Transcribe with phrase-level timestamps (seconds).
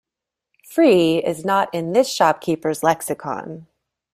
[0.67, 3.67] Free, is not in this shop keepers lexicon.